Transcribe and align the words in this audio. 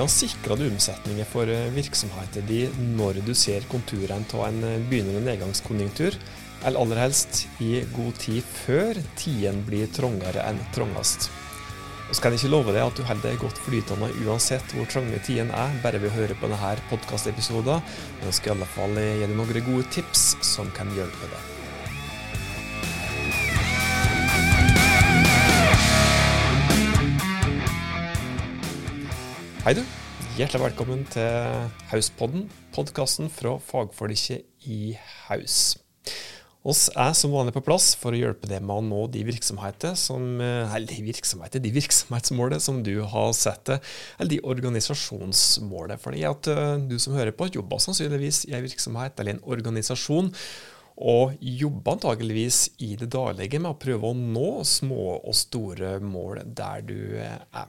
kan 0.00 0.08
sikre 0.08 0.56
du 0.56 0.64
omsetninger 0.70 1.26
for 1.28 1.50
eh, 1.52 1.68
virksomheten 1.74 2.46
din 2.48 2.94
når 2.96 3.20
du 3.26 3.34
ser 3.36 3.66
konturene 3.68 4.24
av 4.32 4.46
en 4.46 4.62
eh, 4.64 4.78
begynnende 4.88 5.20
nedgangskonjunktur, 5.26 6.16
eller 6.64 6.80
aller 6.80 7.02
helst 7.02 7.42
i 7.60 7.82
god 7.92 8.16
tid 8.20 8.46
før 8.62 8.96
tiden 9.20 9.60
blir 9.68 9.92
trangere 9.92 10.46
enn 10.48 10.60
trangest. 10.72 11.28
Og 12.08 12.16
så 12.16 12.24
kan 12.24 12.34
jeg 12.34 12.42
ikke 12.42 12.54
love 12.56 12.72
deg 12.74 12.82
at 12.82 12.96
du 12.96 13.04
holder 13.06 13.28
deg 13.28 13.44
godt 13.44 13.60
flytende 13.66 14.10
uansett 14.24 14.74
hvor 14.74 14.88
trange 14.90 15.20
tiden 15.26 15.52
er, 15.52 15.78
bare 15.84 16.00
ved 16.00 16.10
å 16.10 16.16
høre 16.16 16.40
på 16.40 16.48
denne 16.48 16.74
podkastepisoden, 16.90 17.84
jeg 18.24 18.40
skal 18.40 18.54
i 18.54 18.56
alle 18.56 18.74
fall 18.74 18.98
gi 18.98 19.24
deg 19.26 19.36
noen 19.36 19.64
gode 19.68 19.88
tips 19.94 20.30
som 20.56 20.72
kan 20.76 20.90
hjelpe 20.96 21.28
deg. 21.28 21.59
Hei, 29.60 29.74
du. 29.76 29.82
Hjertelig 30.38 30.62
velkommen 30.62 31.02
til 31.12 31.66
Hauspodden, 31.90 32.46
podkasten 32.72 33.26
fra 33.28 33.58
fagfolket 33.60 34.46
i 34.64 34.94
Haus. 35.26 35.56
Oss 36.64 36.86
er 36.96 37.10
som 37.12 37.34
vanlig 37.34 37.52
på 37.52 37.60
plass 37.66 37.90
for 38.00 38.16
å 38.16 38.20
hjelpe 38.22 38.48
deg 38.48 38.64
med 38.64 38.78
å 38.80 38.86
nå 38.86 39.02
de 39.12 39.20
virksomheter 39.28 39.98
som, 40.00 40.40
eh, 40.40 40.64
eller 40.64 40.88
de 40.88 41.02
virksomheter, 41.04 41.60
de 41.60 41.74
virksomhetsmålene 41.76 42.58
som 42.58 42.78
du 42.82 43.02
har 43.04 43.34
sett 43.36 43.66
det, 43.68 43.76
eller 44.18 44.30
de 44.30 44.40
organisasjonsmålene. 44.40 45.98
Fordi 46.00 46.24
at 46.24 46.48
eh, 46.48 46.78
du 46.78 46.96
som 46.98 47.12
hører 47.12 47.36
på, 47.36 47.50
jobber 47.52 47.84
sannsynligvis 47.84 48.46
i 48.48 48.54
en 48.56 48.64
virksomhet 48.64 49.20
eller 49.20 49.36
en 49.36 49.44
organisasjon, 49.44 50.32
og 50.96 51.36
jobber 51.40 51.98
antageligvis 51.98 52.70
i 52.80 52.94
det 52.96 53.10
daglige 53.12 53.60
med 53.60 53.74
å 53.74 53.80
prøve 53.80 54.08
å 54.08 54.16
nå 54.16 54.64
små 54.64 55.20
og 55.20 55.36
store 55.36 55.98
mål 56.00 56.46
der 56.48 56.80
du 56.80 56.96
eh, 57.20 57.36
er. 57.52 57.68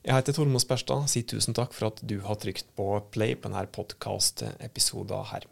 Jeg 0.00 0.16
heter 0.16 0.32
Tormod 0.32 0.62
Sperstad. 0.62 1.08
Si 1.12 1.20
tusen 1.28 1.52
takk 1.56 1.74
for 1.76 1.90
at 1.90 1.98
du 2.08 2.16
har 2.24 2.38
trykt 2.40 2.70
på 2.78 2.86
play 3.12 3.34
på 3.36 3.50
denne 3.50 3.66
podkast-episoden 3.68 5.26
her. 5.28 5.44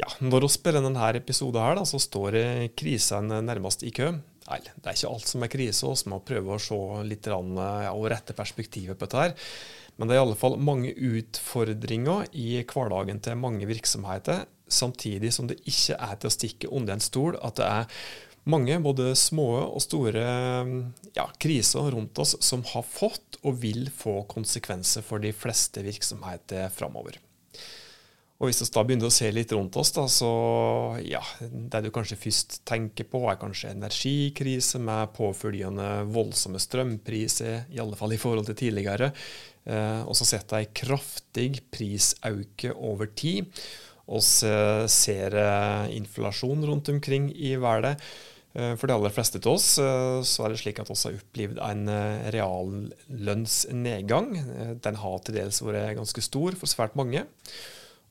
Ja, 0.00 0.08
Når 0.18 0.48
vi 0.48 0.48
spiller 0.50 0.82
denne 0.82 1.12
episoden, 1.14 1.62
her, 1.62 1.78
da, 1.78 1.84
så 1.86 2.00
står 2.02 2.40
krisen 2.76 3.30
nærmest 3.46 3.86
i 3.86 3.92
kø. 3.94 4.10
Nei, 4.46 4.58
det 4.62 4.82
er 4.82 4.98
ikke 4.98 5.12
alt 5.12 5.30
som 5.30 5.46
er 5.46 5.50
krise, 5.50 5.86
vi 5.86 6.10
må 6.10 6.20
prøve 6.26 6.54
å 6.54 6.62
se 6.62 6.80
litt 7.06 7.26
ja, 7.26 7.38
og 7.94 8.10
rette 8.10 8.34
perspektivet 8.34 8.98
på 8.98 9.06
dette. 9.06 9.22
her. 9.22 9.54
Men 9.96 10.08
det 10.08 10.16
er 10.16 10.20
i 10.20 10.26
alle 10.26 10.38
fall 10.38 10.58
mange 10.58 10.90
utfordringer 10.92 12.26
i 12.34 12.60
hverdagen 12.66 13.22
til 13.22 13.38
mange 13.40 13.66
virksomheter, 13.66 14.44
samtidig 14.66 15.30
som 15.32 15.46
det 15.46 15.60
ikke 15.62 15.94
er 16.02 16.18
til 16.18 16.28
å 16.28 16.34
stikke 16.34 16.70
under 16.74 16.96
en 16.96 17.04
stol 17.04 17.38
at 17.38 17.58
det 17.60 17.66
er 17.70 18.06
mange, 18.50 18.78
både 18.82 19.10
små 19.18 19.48
og 19.66 19.82
store, 19.82 20.24
ja, 21.16 21.26
kriser 21.42 21.90
rundt 21.94 22.18
oss 22.22 22.36
som 22.44 22.64
har 22.74 22.86
fått 22.86 23.40
og 23.42 23.58
vil 23.62 23.88
få 23.94 24.20
konsekvenser 24.30 25.04
for 25.06 25.22
de 25.22 25.32
fleste 25.36 25.82
virksomheter 25.86 26.70
framover. 26.74 27.18
Og 28.36 28.50
Hvis 28.50 28.60
vi 28.60 28.66
da 28.68 28.82
begynner 28.84 29.08
å 29.08 29.14
se 29.14 29.30
litt 29.32 29.52
rundt 29.56 29.78
oss, 29.80 29.94
da, 29.96 30.02
så 30.12 30.30
ja, 31.00 31.22
det 31.40 31.86
du 31.86 31.88
kanskje 31.94 32.18
først 32.20 32.58
tenker 32.68 33.08
på, 33.08 33.22
er 33.30 33.38
kanskje 33.40 33.72
energikrise 33.72 34.80
med 34.82 35.14
påfølgende 35.16 36.04
voldsomme 36.12 36.60
strømpriser, 36.60 37.64
i 37.72 37.80
alle 37.80 37.96
fall 37.96 38.12
i 38.12 38.20
forhold 38.20 38.50
til 38.50 38.58
tidligere. 38.60 39.08
Eh, 39.64 40.02
og 40.04 40.12
så 40.20 40.28
setter 40.28 40.62
jeg 40.66 40.74
kraftig 40.82 41.48
prisauke 41.72 42.76
over 42.76 43.08
tid. 43.16 43.48
Vi 44.06 44.20
ser 44.92 45.40
eh, 45.40 45.96
inflasjon 45.96 46.68
rundt 46.68 46.92
omkring 46.92 47.32
i 47.32 47.56
verden. 47.56 47.96
Eh, 48.56 48.72
for 48.80 48.88
de 48.88 48.94
aller 48.96 49.12
fleste 49.12 49.40
av 49.42 49.50
oss 49.52 49.74
eh, 49.82 50.22
så 50.24 50.46
er 50.46 50.52
det 50.52 50.60
slik 50.62 50.78
at 50.80 50.88
vi 50.88 50.96
har 50.96 51.18
opplevd 51.18 51.58
en 51.66 51.82
eh, 51.92 52.28
reallønnsnedgang. 52.36 54.30
Den 54.84 55.00
har 55.02 55.18
til 55.24 55.36
dels 55.36 55.60
vært 55.64 55.98
ganske 55.98 56.24
stor 56.24 56.56
for 56.56 56.70
svært 56.70 56.96
mange. 56.96 57.26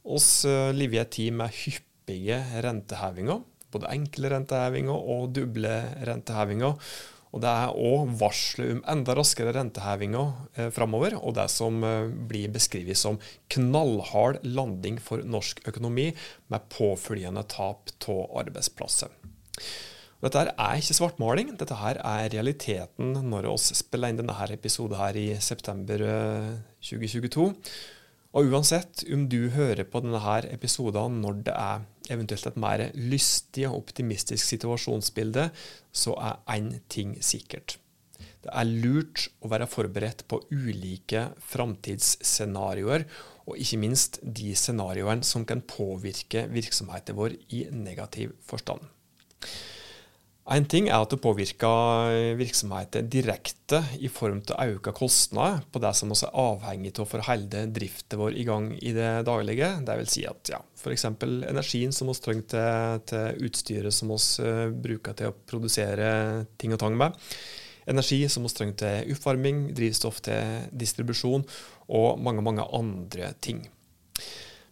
Vi 0.06 0.54
lever 0.78 1.00
i 1.00 1.02
en 1.02 1.12
tid 1.18 1.34
med 1.34 1.58
hyppige 1.64 2.38
rentehevinger. 2.62 3.42
Både 3.74 3.90
enkle 3.92 4.30
rentehevinger 4.36 5.10
og 5.16 5.34
doble 5.34 5.76
rentehevinger. 6.06 6.78
Og 7.36 7.42
Det 7.44 7.52
er 7.52 7.74
òg 7.90 8.14
varsler 8.22 8.70
om 8.78 8.84
enda 8.94 9.12
raskere 9.18 9.52
rentehevinger 9.58 10.30
eh, 10.56 10.70
framover, 10.72 11.18
og 11.18 11.34
det 11.36 11.50
som 11.52 11.82
blir 12.30 12.54
beskrevet 12.54 13.02
som 13.02 13.18
knallhard 13.52 14.40
landing 14.46 15.02
for 15.04 15.26
norsk 15.26 15.66
økonomi, 15.68 16.14
med 16.54 16.70
påfølgende 16.78 17.44
tap 17.50 17.92
av 18.14 18.40
arbeidsplasser. 18.46 19.10
Dette 20.24 20.42
her 20.42 20.54
er 20.56 20.80
ikke 20.80 20.96
svartmaling, 20.96 21.52
dette 21.60 21.76
her 21.78 22.00
er 22.00 22.30
realiteten 22.34 23.18
når 23.28 23.50
vi 23.50 23.76
spiller 23.78 24.14
inn 24.14 24.22
denne 24.22 24.48
episoden 24.56 24.98
her 24.98 25.18
i 25.20 25.28
september 25.44 26.02
2022. 26.80 27.50
Eh, 27.50 27.76
og 28.36 28.52
uansett 28.52 29.06
om 29.16 29.28
du 29.32 29.48
hører 29.54 29.86
på 29.88 30.02
denne 30.04 30.38
episoden 30.52 31.22
når 31.24 31.44
det 31.48 31.56
er 31.56 31.86
eventuelt 32.12 32.50
et 32.50 32.60
mer 32.60 32.84
lystig 32.96 33.64
og 33.70 33.78
optimistisk 33.84 34.44
situasjonsbilde, 34.44 35.50
så 35.96 36.16
er 36.20 36.42
én 36.58 36.74
ting 36.92 37.16
sikkert. 37.24 37.78
Det 38.46 38.52
er 38.54 38.68
lurt 38.68 39.30
å 39.42 39.50
være 39.50 39.70
forberedt 39.70 40.26
på 40.30 40.42
ulike 40.54 41.30
framtidsscenarioer, 41.48 43.08
og 43.46 43.62
ikke 43.62 43.80
minst 43.82 44.20
de 44.22 44.52
scenarioene 44.58 45.26
som 45.26 45.46
kan 45.50 45.64
påvirke 45.66 46.46
virksomheten 46.52 47.18
vår 47.18 47.38
i 47.56 47.66
negativ 47.74 48.36
forstand. 48.46 48.84
En 50.46 50.66
ting 50.70 50.92
er 50.92 51.02
at 51.02 51.10
det 51.10 51.18
påvirker 51.24 52.36
virksomheten 52.38 53.08
direkte 53.10 53.80
i 53.98 54.12
form 54.14 54.44
av 54.54 54.76
økte 54.76 54.92
kostnader 54.94 55.64
på 55.74 55.82
det 55.82 55.90
som 55.98 56.14
også 56.14 56.28
er 56.28 56.38
avhengig 56.38 56.92
av 57.02 57.08
for 57.10 57.24
å 57.24 57.26
holde 57.32 57.64
driften 57.74 58.22
vår 58.22 58.38
i 58.38 58.46
gang 58.46 58.68
i 58.78 58.92
det 58.94 59.26
daglige. 59.26 59.72
Det 59.88 59.96
vil 60.04 60.12
si 60.14 60.28
at 60.30 60.54
ja, 60.54 60.60
f.eks. 60.78 61.08
energien 61.50 61.96
som 61.98 62.14
vi 62.14 62.18
trenger 62.22 62.46
til, 62.54 63.02
til, 63.10 63.42
utstyret 63.50 63.98
som 63.98 64.14
vi 64.14 64.20
uh, 64.46 64.70
bruker 64.86 65.18
til 65.18 65.34
å 65.34 65.38
produsere 65.50 66.12
ting 66.62 66.78
og 66.78 66.84
tang 66.84 67.00
med. 67.02 67.18
Energi 67.90 68.22
som 68.30 68.46
vi 68.46 68.54
trenger 68.54 68.78
til 68.84 69.16
oppvarming, 69.16 69.72
drivstoff 69.74 70.22
til 70.30 70.70
distribusjon 70.78 71.50
og 71.90 72.22
mange, 72.22 72.46
mange 72.46 72.70
andre 72.70 73.34
ting. 73.42 73.66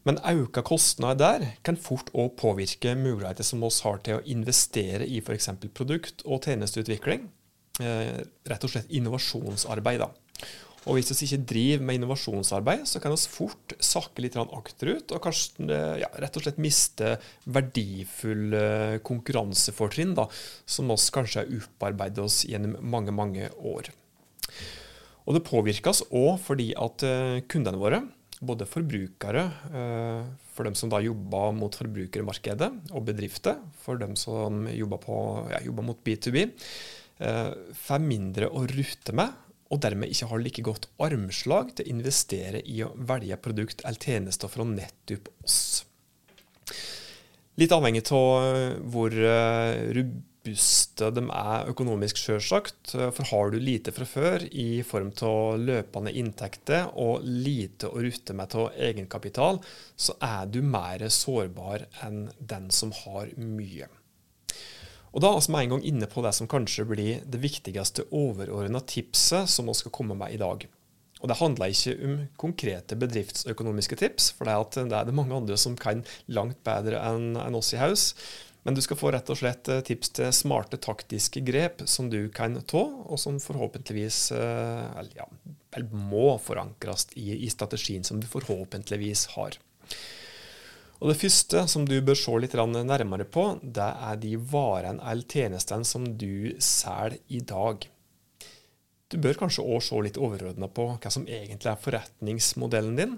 Men 0.04 0.20
auka 0.28 0.64
kostnader 0.68 1.40
der 1.40 1.54
kan 1.64 1.80
fort 1.80 2.12
òg 2.12 2.36
påvirke 2.40 2.96
muligheter 3.00 3.46
som 3.48 3.64
oss 3.64 3.80
har 3.86 4.02
til 4.04 4.20
å 4.20 4.26
investere 4.28 5.08
i 5.08 5.22
f.eks. 5.24 5.50
produkt- 5.72 6.26
og 6.28 6.44
tjenesteutvikling. 6.44 7.30
Eh, 7.82 8.20
rett 8.52 8.68
og 8.68 8.74
slett 8.74 8.92
innovasjonsarbeid. 8.92 10.04
da. 10.04 10.12
Og 10.84 10.98
Hvis 10.98 11.14
vi 11.16 11.30
ikke 11.30 11.46
driver 11.48 11.86
med 11.88 11.96
innovasjonsarbeid, 11.96 12.84
så 12.90 13.00
kan 13.00 13.14
vi 13.14 13.32
fort 13.32 13.76
sakke 13.80 14.26
litt 14.26 14.36
akterut 14.36 15.14
og 15.16 15.22
kanskje 15.24 15.70
eh, 15.72 16.02
ja, 16.04 16.10
rett 16.20 16.36
og 16.36 16.44
slett 16.44 16.60
miste 16.60 17.16
verdifulle 17.48 19.00
konkurransefortrinn 19.08 20.18
som 20.20 20.92
vi 20.92 20.98
kanskje 21.16 21.46
har 21.46 21.54
opparbeidet 21.62 22.26
oss 22.26 22.44
gjennom 22.50 22.76
mange, 22.84 23.16
mange 23.16 23.48
år. 23.56 23.94
Og 25.24 25.38
Det 25.38 25.48
påvirkes 25.48 26.04
òg 26.12 26.36
fordi 26.44 26.74
at 26.76 27.08
eh, 27.08 27.40
kundene 27.48 27.80
våre 27.80 28.04
både 28.46 28.68
forbrukere, 28.70 29.44
eh, 29.74 30.26
for 30.54 30.68
dem 30.68 30.76
som 30.78 30.92
da 30.92 31.00
jobber 31.04 31.54
mot 31.56 31.76
forbrukermarkedet, 31.76 32.70
og 32.94 33.06
bedrifter, 33.08 33.62
for 33.84 34.02
dem 34.02 34.16
som 34.20 34.68
jobber, 34.70 35.02
på, 35.04 35.18
ja, 35.54 35.62
mot 35.82 36.04
B2B, 36.04 36.44
eh, 37.20 37.54
får 37.86 38.04
mindre 38.04 38.50
å 38.50 38.66
rutte 38.70 39.16
med, 39.16 39.34
og 39.74 39.82
dermed 39.82 40.12
ikke 40.14 40.30
har 40.30 40.44
like 40.44 40.66
godt 40.66 40.90
armslag 41.02 41.74
til 41.74 41.88
å 41.88 41.96
investere 41.96 42.62
i 42.62 42.84
å 42.86 42.92
velge 42.94 43.40
produkt 43.42 43.82
eller 43.82 43.98
tjenester 43.98 44.52
fra 44.52 44.68
nettopp 44.68 45.32
oss. 45.42 45.86
Litt 47.58 47.74
avhengig 47.74 48.06
av 48.14 48.54
eh, 48.54 48.78
hvor 48.94 49.18
robuste 50.44 51.08
de 51.16 51.24
er 51.32 51.70
økonomisk, 51.72 52.18
sjølsagt. 52.18 52.92
For 52.92 53.24
har 53.30 53.52
du 53.52 53.60
lite 53.60 53.94
fra 53.96 54.06
før 54.06 54.44
i 54.52 54.84
form 54.84 55.12
av 55.24 55.60
løpende 55.60 56.12
inntekter 56.12 56.92
og 57.00 57.24
lite 57.24 57.88
å 57.88 58.02
rutte 58.04 58.34
med 58.34 58.54
av 58.56 58.74
egenkapital, 58.76 59.62
så 59.96 60.14
er 60.20 60.46
du 60.48 60.62
mer 60.62 61.00
sårbar 61.08 61.88
enn 62.04 62.30
den 62.40 62.70
som 62.72 62.92
har 62.92 63.32
mye. 63.38 63.88
Og 65.14 65.22
Da 65.22 65.30
er 65.30 65.40
vi 65.40 65.64
en 65.64 65.70
gang 65.70 65.84
inne 65.86 66.08
på 66.08 66.24
det 66.24 66.34
som 66.34 66.48
kanskje 66.48 66.86
blir 66.86 67.22
det 67.24 67.40
viktigste 67.40 68.04
overordna 68.12 68.82
tipset 68.82 69.48
som 69.48 69.68
vi 69.68 69.74
skal 69.74 69.92
komme 69.92 70.16
med 70.16 70.34
i 70.34 70.38
dag. 70.38 70.68
Og 71.22 71.30
Det 71.30 71.38
handler 71.40 71.72
ikke 71.72 72.04
om 72.04 72.28
konkrete 72.36 72.96
bedriftsøkonomiske 72.96 73.96
tips, 73.96 74.32
for 74.32 74.44
det 74.44 74.92
er 74.92 75.06
det 75.06 75.14
mange 75.14 75.36
andre 75.36 75.56
som 75.56 75.78
kan 75.78 76.04
langt 76.28 76.64
bedre 76.66 77.00
enn 77.00 77.56
oss 77.56 77.74
i 77.74 77.78
Haus. 77.78 78.16
Men 78.64 78.76
du 78.76 78.82
skal 78.82 78.98
få 79.00 79.12
rett 79.12 79.30
og 79.30 79.40
slett 79.40 79.68
eh, 79.72 79.84
tips 79.84 80.14
til 80.18 80.32
smarte 80.36 80.80
taktiske 80.80 81.44
grep 81.44 81.84
som 81.90 82.10
du 82.12 82.30
kan 82.34 82.56
ta, 82.64 82.84
og 82.84 83.20
som 83.20 83.42
forhåpentligvis 83.44 84.20
eh, 84.38 84.84
eller 85.00 85.20
ja, 85.20 85.28
må 85.92 86.38
forankres 86.40 87.10
i, 87.20 87.34
i 87.44 87.50
strategien 87.52 88.08
som 88.08 88.22
du 88.24 88.28
forhåpentligvis 88.30 89.28
har. 89.36 89.60
Og 91.04 91.10
Det 91.12 91.20
første 91.20 91.66
som 91.68 91.84
du 91.84 91.98
bør 92.00 92.16
se 92.16 92.36
litt 92.40 92.54
nærmere 92.56 93.26
på, 93.28 93.58
det 93.62 93.90
er 94.08 94.20
de 94.22 94.38
varene 94.38 95.04
eller 95.12 95.28
tjenestene 95.28 95.84
som 95.84 96.06
du 96.16 96.56
selger 96.64 97.20
i 97.28 97.42
dag. 97.44 97.84
Du 99.14 99.20
bør 99.22 99.38
kanskje 99.44 99.66
òg 99.70 99.84
se 99.86 99.98
litt 100.02 100.18
overordna 100.18 100.66
på 100.74 100.88
hva 100.96 101.10
som 101.14 101.28
egentlig 101.30 101.70
er 101.70 101.82
forretningsmodellen 101.82 102.96
din. 102.98 103.12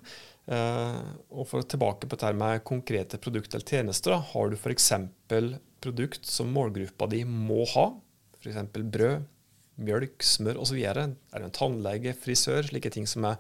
Eh, 0.52 0.98
og 1.32 1.48
for 1.50 1.64
å 1.64 1.68
tilbake 1.68 2.10
på 2.10 2.18
dette 2.18 2.34
med 2.38 2.66
konkrete 2.68 3.20
produkter 3.22 3.62
eller 3.62 3.78
tjenester, 3.78 4.18
har 4.34 4.52
du 4.52 4.58
f.eks. 4.58 4.92
produkt 5.86 6.28
som 6.28 6.52
målgruppa 6.52 7.08
di 7.14 7.24
må 7.30 7.64
ha, 7.72 7.86
f.eks. 8.42 8.60
brød, 8.76 9.24
mjølk, 9.86 10.24
smør 10.24 10.60
osv. 10.64 10.82
Er 10.84 11.00
du 11.00 11.48
en 11.48 11.56
tannlege, 11.56 12.14
frisør, 12.26 12.68
slike 12.68 12.92
ting 12.92 13.08
som 13.10 13.26
er, 13.32 13.40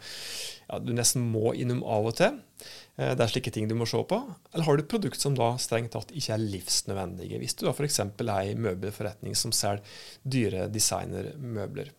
ja, 0.70 0.80
du 0.80 0.94
nesten 0.96 1.28
må 1.32 1.54
innom 1.60 1.84
av 1.84 2.08
og 2.08 2.16
til. 2.22 2.40
Eh, 2.96 3.12
det 3.20 3.20
er 3.20 3.34
slike 3.34 3.54
ting 3.56 3.68
du 3.68 3.76
må 3.76 3.88
se 3.90 4.00
på. 4.00 4.22
Eller 4.54 4.70
har 4.70 4.80
du 4.80 4.88
produkt 4.88 5.20
som 5.20 5.36
da 5.36 5.52
strengt 5.60 5.92
tatt 5.96 6.16
ikke 6.16 6.38
er 6.38 6.48
livsnødvendige, 6.56 7.44
hvis 7.44 7.60
du 7.60 7.68
da 7.68 7.76
f.eks. 7.76 8.02
er 8.08 8.34
ei 8.40 8.56
møbelforretning 8.56 9.36
som 9.36 9.52
selger 9.56 9.84
dyre 10.24 10.70
designermøbler. 10.72 11.92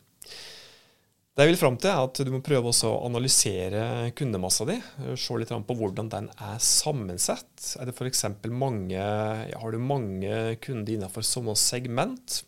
Det 1.37 1.45
jeg 1.45 1.51
vil 1.51 1.59
fram 1.61 1.75
til, 1.77 1.91
er 1.93 2.01
at 2.01 2.19
du 2.25 2.31
må 2.33 2.39
prøve 2.41 2.71
å 2.73 2.91
analysere 3.05 3.81
kundemassa 4.17 4.65
di. 4.71 4.79
Se 5.21 5.37
litt 5.37 5.51
på 5.53 5.77
hvordan 5.77 6.09
den 6.09 6.31
er 6.33 6.63
sammensatt. 6.65 7.75
Er 7.77 7.91
det 7.91 7.93
f.eks. 7.93 8.25
mange, 8.49 8.97
ja, 8.97 9.59
har 9.61 9.75
du 9.75 9.77
mange 9.77 10.57
kunder 10.65 10.95
innenfor 10.95 11.27
samme 11.29 11.53
segment? 11.61 12.39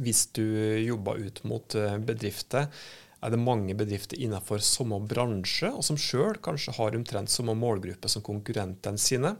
Hvis 0.00 0.30
du 0.32 0.46
jobber 0.80 1.20
ut 1.20 1.42
mot 1.44 1.76
eh, 1.76 1.98
bedrifter, 2.00 2.72
er 3.20 3.34
det 3.34 3.42
mange 3.42 3.76
bedrifter 3.76 4.16
innenfor 4.16 4.64
samme 4.64 5.02
bransje, 5.04 5.68
og 5.68 5.84
som 5.84 6.00
sjøl 6.00 6.40
kanskje 6.40 6.78
har 6.78 6.96
omtrent 6.96 7.28
samme 7.28 7.52
målgruppe 7.58 8.08
som 8.08 8.24
konkurrentene 8.24 9.00
sine. 9.02 9.34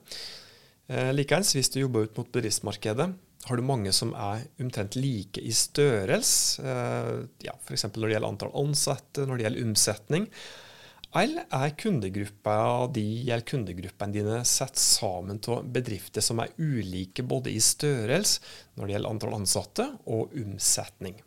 Eh, 0.90 1.14
likeens, 1.16 1.54
hvis 1.56 1.72
du 1.72 1.80
jobber 1.80 2.10
ut 2.10 2.20
mot 2.20 2.28
bedriftsmarkedet, 2.28 3.08
har 3.48 3.56
du 3.56 3.64
mange 3.64 3.92
som 3.96 4.12
er 4.12 4.44
omtrent 4.60 4.96
like 5.00 5.40
i 5.40 5.52
størrelse, 5.54 6.62
eh, 6.62 7.12
ja, 7.46 7.54
f.eks. 7.64 7.86
når 7.94 8.02
det 8.06 8.16
gjelder 8.16 8.28
antall 8.28 8.58
ansatte, 8.60 9.24
når 9.24 9.38
det 9.38 9.46
gjelder 9.46 9.70
omsetning. 9.70 10.26
Eller 11.16 11.48
er 11.50 11.72
kundegruppa 11.74 12.86
di 12.94 13.06
eller 13.24 13.42
kundegruppene 13.42 14.14
dine 14.14 14.42
satt 14.46 14.78
sammen 14.78 15.40
av 15.50 15.64
bedrifter 15.74 16.22
som 16.22 16.38
er 16.38 16.52
ulike 16.60 17.24
både 17.26 17.50
i 17.50 17.58
størrelse 17.58 18.44
når 18.76 18.86
det 18.86 18.94
gjelder 18.94 19.16
antall 19.16 19.34
ansatte 19.40 19.88
og 20.06 20.36
omsetning? 20.38 21.18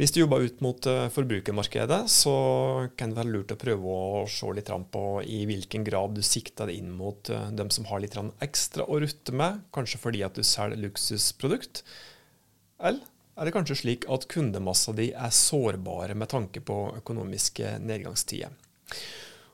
Hvis 0.00 0.14
du 0.16 0.22
jobber 0.22 0.46
ut 0.48 0.62
mot 0.64 0.86
eh, 0.88 1.10
forbrukermarkedet, 1.12 1.98
så 2.08 2.32
kan 2.96 3.10
det 3.10 3.18
være 3.18 3.32
lurt 3.34 3.50
å 3.52 3.58
prøve 3.60 3.92
å 3.92 4.22
se 4.32 4.48
litt 4.56 4.70
på 4.94 5.02
i 5.28 5.42
hvilken 5.44 5.82
grad 5.84 6.14
du 6.16 6.22
sikter 6.24 6.70
deg 6.70 6.78
inn 6.80 6.94
mot 6.96 7.28
eh, 7.28 7.50
dem 7.52 7.68
som 7.68 7.84
har 7.90 8.00
litt 8.00 8.16
ekstra 8.40 8.86
å 8.88 8.96
rutte 9.02 9.34
med, 9.36 9.58
kanskje 9.76 10.00
fordi 10.00 10.22
at 10.24 10.38
du 10.38 10.46
selger 10.46 10.80
luksusprodukt. 10.80 11.82
Eller 12.80 13.04
er 13.36 13.44
det 13.44 13.52
kanskje 13.52 13.76
slik 13.82 14.06
at 14.08 14.24
kundemassa 14.32 14.96
di 14.96 15.10
er 15.12 15.36
sårbare 15.36 16.16
med 16.16 16.32
tanke 16.32 16.64
på 16.64 16.78
økonomiske 17.02 17.76
nedgangstider? 17.84 18.56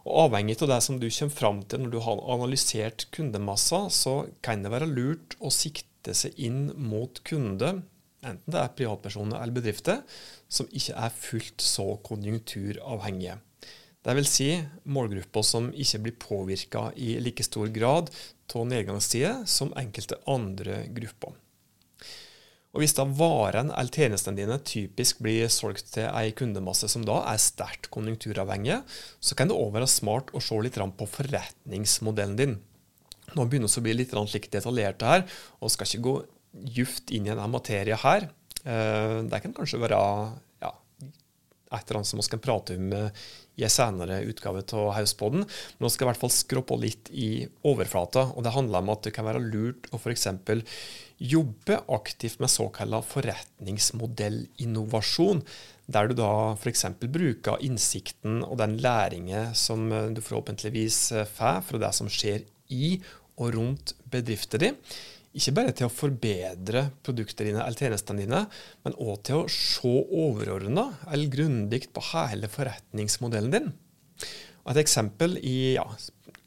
Og 0.07 0.29
Avhengig 0.29 0.61
av 0.63 0.71
det 0.77 0.81
som 0.87 1.03
du 1.03 1.09
kommer 1.11 1.39
fram 1.41 1.65
til 1.67 1.83
når 1.83 1.97
du 1.97 1.99
har 2.07 2.23
analysert 2.37 3.09
kundemassa, 3.11 3.89
så 3.91 4.15
kan 4.47 4.63
det 4.63 4.71
være 4.71 4.93
lurt 4.95 5.35
å 5.43 5.51
sikte 5.51 6.15
seg 6.15 6.39
inn 6.39 6.69
mot 6.79 7.19
kunde 7.27 7.81
enten 8.27 8.53
det 8.53 8.61
er 8.61 8.75
privatpersoner 8.79 9.41
eller 9.41 9.57
bedrifter, 9.57 10.03
som 10.49 10.69
ikke 10.71 10.97
er 11.07 11.15
fullt 11.15 11.65
så 11.65 11.95
konjunkturavhengige. 12.07 13.39
Vil 14.07 14.29
si 14.31 14.53
målgrupper 14.87 15.43
som 15.43 15.73
ikke 15.75 16.03
blir 16.05 16.21
påvirka 16.23 16.85
i 16.95 17.17
like 17.19 17.43
stor 17.43 17.67
grad 17.75 18.13
av 18.55 18.69
nedgangstider 18.71 19.43
som 19.51 19.75
enkelte 19.75 20.21
andre 20.31 20.85
grupper. 20.95 21.35
Og 22.77 22.83
Hvis 22.83 22.93
da 22.93 23.07
varen 23.09 23.71
eller 23.73 23.89
tjenestene 23.89 24.37
dine 24.37 24.59
typisk 24.61 25.23
blir 25.25 25.49
solgt 25.49 25.95
til 25.95 26.11
ei 26.11 26.35
kundemasse 26.37 26.91
som 26.93 27.07
da 27.09 27.23
er 27.33 27.41
sterkt 27.41 27.89
konjunkturavhengig, 27.91 28.83
så 29.19 29.35
kan 29.35 29.49
det 29.49 29.57
òg 29.57 29.73
være 29.79 29.89
smart 29.89 30.29
å 30.37 30.43
se 30.45 30.59
litt 30.61 30.77
på 30.77 31.09
forretningsmodellen 31.09 32.37
din. 32.37 32.59
Nå 33.33 33.47
begynner 33.49 33.73
vi 33.73 33.81
å 33.81 33.87
bli 33.87 33.95
litt 33.97 34.13
slik 34.13 34.51
detaljerte 34.53 35.09
her, 35.09 35.25
og 35.59 35.73
skal 35.73 35.89
ikke 35.89 36.05
gå 36.05 36.15
djupt 36.65 37.11
inn 37.11 37.27
i 37.27 37.33
denne 37.33 37.49
materien 37.51 37.99
her. 38.03 38.29
Eh, 38.65 39.23
det 39.29 39.43
kan 39.43 39.55
kanskje 39.57 39.83
være 39.83 39.99
ja, 40.65 40.73
et 41.71 41.85
eller 41.85 41.97
annet 42.01 42.11
som 42.11 42.21
vi 42.21 42.31
kan 42.33 42.47
prate 42.47 42.71
om 42.79 42.87
i 43.57 43.65
en 43.65 43.73
senere 43.73 44.19
utgave 44.29 44.61
av 44.77 44.91
Hauspodden. 44.99 45.43
Men 45.47 45.87
vi 45.87 45.91
skal 45.95 46.05
i 46.07 46.09
hvert 46.11 46.25
fall 46.25 46.35
skrå 46.35 46.61
på 46.69 46.75
litt 46.81 47.05
i 47.13 47.49
overflata. 47.67 48.23
og 48.35 48.41
Det 48.45 48.57
handler 48.57 48.79
om 48.83 48.93
at 48.93 49.03
det 49.07 49.15
kan 49.17 49.29
være 49.29 49.47
lurt 49.47 49.83
å 49.93 49.97
f.eks. 49.97 50.27
jobbe 51.17 51.75
aktivt 51.97 52.39
med 52.43 52.51
såkalla 52.53 52.99
forretningsmodellinnovasjon. 53.15 55.41
Der 55.87 56.05
du 56.11 56.15
da 56.19 56.33
f.eks. 56.59 56.85
bruker 57.01 57.63
innsikten 57.65 58.35
og 58.45 58.57
den 58.61 58.75
læringen 58.83 59.55
som 59.57 59.89
du 59.89 60.21
forhåpentligvis 60.21 61.13
får 61.39 61.59
fra 61.71 61.79
det 61.81 61.93
som 61.97 62.09
skjer 62.13 62.41
i 62.69 63.01
og 63.37 63.53
rundt 63.55 63.95
bedriften 64.11 64.61
din 64.61 64.77
ikke 65.37 65.55
bare 65.59 65.75
til 65.77 65.89
å 65.89 65.93
forbedre 65.93 66.87
produktene 67.05 67.51
dine 67.51 67.65
eller 67.65 67.81
tjenestene 67.81 68.25
dine, 68.25 68.43
men 68.87 68.99
òg 69.03 69.23
til 69.29 69.43
å 69.43 69.49
se 69.53 69.93
overordna 69.93 70.89
eller 71.11 71.33
grundig 71.33 71.87
på 71.93 72.05
hele 72.13 72.51
forretningsmodellen 72.53 73.53
din. 73.53 73.73
Et 74.67 74.81
eksempel 74.81 75.37
i 75.47 75.77
ja, 75.77 75.85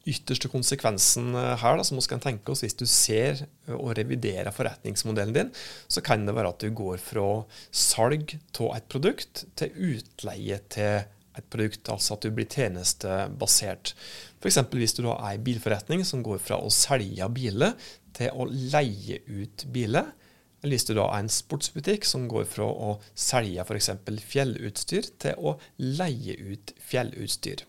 ytterste 0.10 0.50
konsekvensen 0.52 1.32
her, 1.36 1.78
da, 1.78 1.86
som 1.86 2.00
vi 2.00 2.08
kan 2.10 2.24
tenke 2.24 2.54
oss 2.54 2.64
hvis 2.66 2.78
du 2.80 2.86
ser 2.90 3.46
og 3.76 3.94
reviderer 4.00 4.52
forretningsmodellen 4.56 5.36
din, 5.36 5.54
så 5.88 6.04
kan 6.06 6.26
det 6.26 6.36
være 6.36 6.54
at 6.54 6.66
du 6.66 6.74
går 6.76 7.00
fra 7.04 7.30
salg 7.70 8.36
av 8.60 8.76
et 8.76 8.90
produkt 8.92 9.46
til 9.60 9.94
utleie 9.94 10.60
til 10.74 11.06
et 11.40 11.48
produkt, 11.52 11.88
altså 11.92 12.16
at 12.16 12.26
du 12.26 12.34
blir 12.36 12.50
tjenestebasert. 12.50 13.94
F.eks. 14.40 14.60
hvis 14.74 14.96
du 14.98 15.04
da 15.06 15.16
er 15.16 15.38
en 15.38 15.46
bilforretning 15.46 16.04
som 16.08 16.24
går 16.26 16.42
fra 16.44 16.60
å 16.60 16.72
selge 16.74 17.28
biler 17.36 17.76
til 18.20 18.36
å 18.36 18.48
leie 18.50 19.22
ut 19.26 19.66
biler. 19.74 20.12
Eller 20.60 20.76
hvis 20.76 20.90
du 20.90 20.94
da 20.98 21.08
er 21.08 21.24
en 21.24 21.32
sportsbutikk 21.32 22.06
som 22.08 22.28
går 22.32 22.46
fra 22.52 22.68
å 22.68 22.98
selge 23.16 23.64
f.eks. 23.64 23.94
fjellutstyr 24.28 25.10
til 25.24 25.40
å 25.40 25.56
leie 25.80 26.36
ut 26.52 26.76
fjellutstyr. 26.84 27.64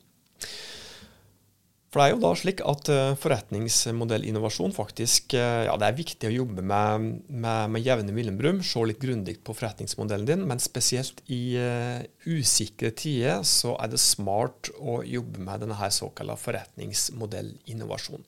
For 1.91 1.99
det 1.99 2.05
er 2.05 2.13
jo 2.13 2.21
da 2.23 2.31
slik 2.39 2.61
at 2.71 2.89
uh, 2.95 3.17
forretningsmodellinnovasjon 3.19 4.75
faktisk 4.77 5.35
uh, 5.35 5.67
ja, 5.67 5.75
Det 5.75 5.89
er 5.89 5.97
viktig 5.99 6.29
å 6.29 6.37
jobbe 6.37 6.63
med, 6.63 7.09
med, 7.27 7.73
med 7.75 7.83
jevne 7.83 8.15
mellomrom, 8.15 8.61
se 8.63 8.85
litt 8.87 9.01
grundig 9.03 9.41
på 9.43 9.57
forretningsmodellen 9.59 10.29
din, 10.29 10.45
men 10.47 10.63
spesielt 10.63 11.19
i 11.35 11.59
uh, 11.59 11.99
usikre 12.31 12.93
tider 12.95 13.43
så 13.43 13.75
er 13.83 13.91
det 13.91 14.03
smart 14.03 14.71
å 14.79 15.01
jobbe 15.03 15.43
med 15.43 15.65
denne 15.65 15.81
her 15.83 15.91
såkalte 15.95 16.39
forretningsmodellinnovasjon. 16.45 18.23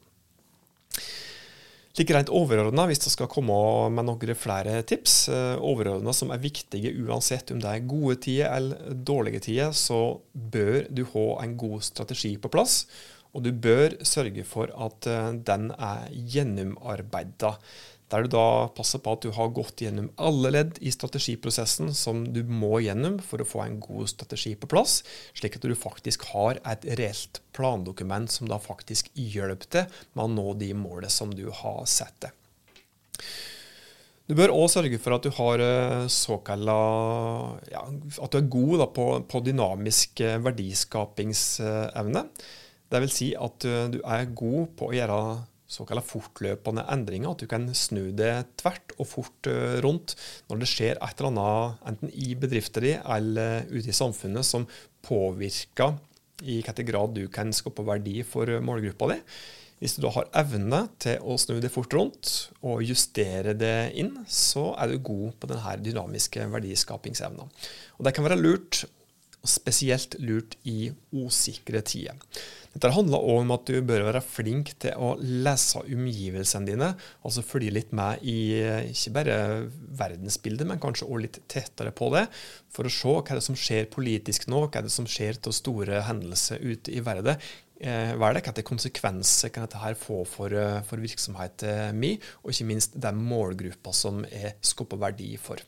Like 1.92 2.14
rent 2.16 2.30
overordna, 2.32 2.86
hvis 2.88 3.02
det 3.04 3.10
skal 3.12 3.28
komme 3.28 3.52
med 3.92 4.06
noen 4.08 4.36
flere 4.38 4.78
tips, 4.88 5.28
eh, 5.28 5.60
overordna 5.60 6.14
som 6.16 6.30
er 6.32 6.40
viktige 6.40 6.94
uansett 7.04 7.52
om 7.52 7.60
det 7.60 7.68
er 7.68 7.88
gode 7.88 8.16
tider 8.24 8.48
eller 8.48 8.94
dårlige 8.96 9.42
tider, 9.44 9.74
så 9.76 10.20
bør 10.32 10.86
du 10.88 11.04
ha 11.12 11.26
en 11.42 11.56
god 11.60 11.84
strategi 11.84 12.38
på 12.40 12.48
plass. 12.48 12.86
Og 13.36 13.44
du 13.44 13.52
bør 13.52 13.98
sørge 14.08 14.44
for 14.48 14.72
at 14.72 15.08
eh, 15.08 15.34
den 15.44 15.68
er 15.76 16.08
gjennomarbeida 16.12 17.58
der 18.12 18.26
du 18.26 18.34
da 18.34 18.68
passer 18.76 19.00
på 19.02 19.14
at 19.16 19.24
du 19.24 19.30
har 19.32 19.52
gått 19.56 19.80
gjennom 19.84 20.10
alle 20.20 20.52
ledd 20.52 20.80
i 20.84 20.92
strategiprosessen 20.92 21.94
som 21.96 22.26
du 22.34 22.42
må 22.44 22.82
gjennom 22.84 23.16
for 23.24 23.40
å 23.40 23.48
få 23.48 23.64
en 23.64 23.78
god 23.82 24.10
strategi 24.12 24.52
på 24.58 24.68
plass, 24.70 25.00
slik 25.38 25.56
at 25.56 25.64
du 25.64 25.74
faktisk 25.78 26.28
har 26.34 26.60
et 26.68 26.84
reelt 27.00 27.40
plandokument 27.56 28.30
som 28.32 28.50
da 28.50 28.60
faktisk 28.60 29.08
hjelper 29.16 29.72
til 29.72 30.04
med 30.12 30.26
å 30.26 30.32
nå 30.34 30.46
de 30.60 30.72
målene 30.76 31.12
som 31.12 31.32
du 31.32 31.48
har 31.62 31.82
satt 31.88 32.28
deg. 32.28 32.36
Du 34.30 34.36
bør 34.38 34.54
òg 34.54 34.68
sørge 34.70 35.00
for 35.02 35.16
at 35.16 35.26
du 35.26 35.32
har 35.34 35.60
eh, 35.60 36.04
såkalla 36.08 36.76
ja, 37.72 37.82
At 38.22 38.32
du 38.32 38.38
er 38.38 38.50
god 38.54 38.74
da, 38.80 38.86
på, 38.94 39.06
på, 39.28 39.40
dynamisk 39.44 40.22
eh, 40.24 40.38
verdiskapingsevne. 40.40 42.22
Vil 42.92 43.12
si 43.12 43.32
at 43.36 43.66
eh, 43.68 43.88
du 43.92 43.98
er 44.00 44.30
god 44.32 44.76
på 44.78 44.88
å 44.88 44.94
gjøre 44.96 45.18
såkalte 45.72 46.04
fortløpende 46.04 46.84
endringer. 46.92 47.32
At 47.32 47.42
du 47.42 47.48
kan 47.50 47.66
snu 47.76 48.10
det 48.16 48.34
tvert 48.60 48.94
og 48.98 49.08
fort 49.08 49.50
eh, 49.50 49.78
rundt 49.84 50.16
når 50.50 50.62
det 50.62 50.70
skjer 50.70 51.00
et 51.00 51.16
eller 51.16 51.32
annet 51.32 51.88
enten 51.92 52.12
i 52.12 52.34
bedriften 52.38 52.86
din 52.86 53.08
eller 53.16 53.66
ute 53.72 53.88
i 53.88 53.96
samfunnet 53.96 54.46
som 54.46 54.68
påvirker 55.06 55.96
i 56.42 56.60
hvilken 56.60 56.88
grad 56.88 57.12
du 57.16 57.26
kan 57.32 57.52
skape 57.54 57.84
verdi 57.86 58.20
for 58.26 58.50
målgruppa 58.64 59.12
di. 59.12 59.18
Hvis 59.82 59.96
du 59.96 60.04
da 60.04 60.12
har 60.14 60.28
evne 60.38 60.84
til 61.02 61.24
å 61.26 61.34
snu 61.42 61.56
det 61.58 61.72
fort 61.74 61.90
rundt 61.96 62.28
og 62.62 62.84
justere 62.86 63.50
det 63.58 63.90
inn, 63.98 64.12
så 64.30 64.68
er 64.78 64.92
du 64.92 65.02
god 65.02 65.32
på 65.42 65.48
denne 65.50 65.72
dynamiske 65.82 66.46
verdiskapingsevna. 66.52 67.48
Og 67.98 68.04
Det 68.06 68.12
kan 68.14 68.28
være 68.28 68.38
lurt 68.38 68.84
og 69.42 69.50
spesielt 69.50 70.14
lurt 70.22 70.54
i 70.68 70.92
usikre 71.18 71.82
tider. 71.82 72.18
Dette 72.72 72.88
handler 72.94 73.20
òg 73.20 73.42
om 73.42 73.50
at 73.52 73.66
du 73.68 73.74
bør 73.84 74.06
være 74.06 74.22
flink 74.24 74.70
til 74.80 74.94
å 74.96 75.10
lese 75.20 75.82
omgivelsene 75.82 76.70
dine, 76.70 76.92
altså 77.26 77.44
følge 77.44 77.74
litt 77.74 77.90
med 77.96 78.22
i 78.24 78.36
ikke 78.88 79.12
bare 79.18 79.34
verdensbildet, 79.98 80.68
men 80.70 80.80
kanskje 80.80 81.08
òg 81.10 81.26
litt 81.26 81.42
tettere 81.52 81.92
på 81.92 82.08
det, 82.14 82.28
for 82.72 82.88
å 82.88 82.94
se 82.94 83.12
hva 83.12 83.26
er 83.26 83.42
det 83.42 83.44
som 83.44 83.58
skjer 83.58 83.90
politisk 83.92 84.48
nå, 84.48 84.64
hva 84.68 84.80
er 84.80 84.88
det 84.88 84.94
som 84.94 85.10
skjer 85.10 85.42
til 85.42 85.58
store 85.58 86.00
hendelser 86.06 86.62
ute 86.64 86.94
i 86.94 87.04
verden. 87.04 87.42
Eh, 87.82 88.14
hva 88.14 88.30
er 88.30 88.38
det, 88.38 88.44
Hvilke 88.46 88.68
konsekvenser 88.68 89.50
kan 89.50 89.66
dette 89.66 89.80
her 89.82 89.98
få 89.98 90.22
for, 90.28 90.54
eh, 90.54 90.80
for 90.86 91.02
virksomheten 91.02 91.98
min, 91.98 92.20
og 92.44 92.54
ikke 92.54 92.68
minst 92.70 92.94
den 92.94 93.18
målgruppa 93.18 93.92
som 93.92 94.24
er 94.24 94.54
skapa 94.62 94.96
verdi 94.96 95.36
for. 95.36 95.58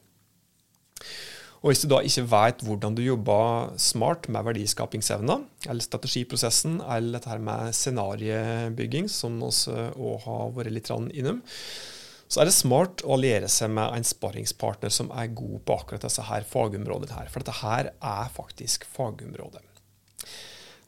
Og 1.64 1.70
Hvis 1.70 1.80
du 1.80 1.88
da 1.88 2.02
ikke 2.04 2.26
vet 2.28 2.62
hvordan 2.66 2.92
du 2.92 3.00
jobber 3.00 3.70
smart 3.80 4.26
med 4.28 4.44
verdiskapingsevna, 4.44 5.38
eller 5.64 5.80
strategiprosessen, 5.80 6.74
eller 6.84 7.16
dette 7.16 7.30
her 7.30 7.40
med 7.40 7.72
scenariebygging, 7.72 9.08
som 9.08 9.38
vi 9.40 9.86
òg 9.96 10.26
har 10.26 10.52
vært 10.58 10.74
litt 10.76 10.92
innom, 10.92 11.40
så 12.28 12.42
er 12.42 12.50
det 12.50 12.56
smart 12.56 13.00
å 13.00 13.14
alliere 13.16 13.48
seg 13.48 13.72
med 13.72 13.96
en 13.96 14.04
sparringspartner 14.04 14.92
som 14.92 15.08
er 15.16 15.32
god 15.32 15.62
på 15.64 15.78
akkurat 15.80 16.04
disse 16.04 16.26
her 16.28 16.44
fagområdene. 16.44 17.16
her, 17.16 17.32
For 17.32 17.40
dette 17.40 17.56
her 17.62 17.92
er 17.96 18.28
faktisk 18.36 18.84
fagområdet. 18.84 19.64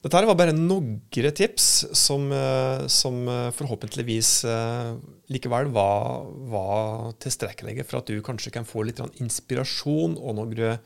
Dette 0.06 0.22
var 0.28 0.36
bare 0.38 0.52
noen 0.54 1.00
tips 1.10 1.64
som, 1.98 2.28
eh, 2.30 2.84
som 2.86 3.26
eh, 3.26 3.48
forhåpentligvis 3.50 4.28
eh, 4.46 4.92
likevel 5.34 5.72
var, 5.74 6.28
var, 6.46 7.08
tilstrekkelige 7.18 7.82
for 7.88 7.98
at 7.98 8.12
du 8.12 8.22
kanskje 8.22 8.52
kan 8.54 8.68
få 8.68 8.84
litt 8.86 9.02
inspirasjon 9.18 10.14
og 10.14 10.36
noen, 10.38 10.78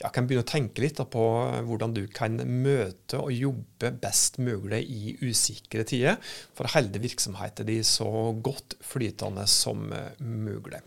ja, 0.00 0.08
kan 0.08 0.24
begynne 0.24 0.46
å 0.46 0.48
tenke 0.48 0.80
litt 0.80 1.02
på 1.12 1.24
hvordan 1.68 1.92
du 1.92 2.06
kan 2.08 2.40
møte 2.40 3.20
og 3.20 3.36
jobbe 3.36 3.92
best 4.00 4.40
mulig 4.40 4.80
i 4.88 5.18
usikre 5.20 5.84
tider 5.84 6.16
for 6.56 6.64
å 6.64 6.72
holde 6.72 7.02
virksomheten 7.02 7.68
din 7.68 7.84
så 7.84 8.08
godt 8.40 8.78
flytende 8.80 9.44
som 9.52 9.84
mulig. 10.16 10.80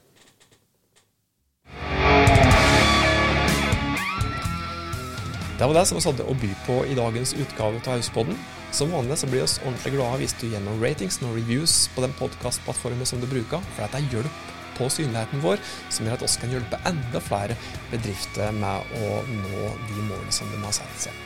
Det 5.55 5.65
var 5.65 5.73
det 5.73 5.85
som 5.87 5.95
vi 5.95 6.03
hadde 6.03 6.23
å 6.27 6.33
by 6.35 6.49
på 6.65 6.73
i 6.83 6.95
dagens 6.97 7.31
utgave 7.39 7.79
av 7.79 7.93
Hauspodden. 7.93 8.35
Som 8.75 8.91
vanlig 8.91 9.15
så 9.21 9.29
blir 9.29 9.45
vi 9.45 9.61
ordentlig 9.63 9.93
glade 9.93 10.17
hvis 10.19 10.35
du 10.41 10.49
gjennom 10.51 10.81
ratings 10.83 11.21
og 11.23 11.37
reviews 11.37 11.75
på 11.95 12.03
den 12.03 12.15
podkastplattformen 12.19 13.07
som 13.07 13.21
du 13.23 13.27
bruker, 13.31 13.63
for 13.71 13.87
det 13.87 14.01
er 14.01 14.09
hjelp 14.11 14.49
på 14.75 14.89
synligheten 14.91 15.39
vår 15.39 15.61
som 15.87 16.03
gjør 16.03 16.17
at 16.17 16.25
oss 16.27 16.35
kan 16.41 16.51
hjelpe 16.51 16.81
enda 16.89 17.21
flere 17.23 17.55
bedrifter 17.93 18.51
med 18.57 18.97
å 18.99 19.21
nå 19.29 19.69
de 19.85 20.01
målene 20.09 20.35
som 20.35 20.51
de 20.51 20.59
har 20.59 20.75
satt 20.75 21.07
seg. 21.07 21.21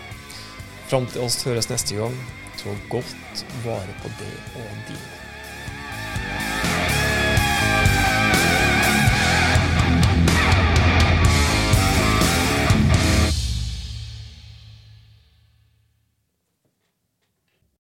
Fram 0.91 1.09
til 1.09 1.25
oss 1.25 1.41
høres 1.47 1.71
neste 1.73 1.97
gang, 1.97 2.13
ta 2.61 2.75
godt 2.93 3.43
vare 3.65 3.97
på 4.03 4.13
det 4.21 4.35
og 4.61 4.77
dine. 4.91 5.18